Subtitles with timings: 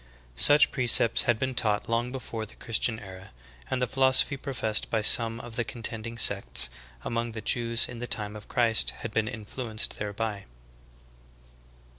[0.35, 3.29] Such precepts had been taught long before the Christian era,
[3.69, 6.71] and the philosophy professed by some of the contending sects
[7.03, 10.45] among the Jews in the time of Christ had been influ enced thereby.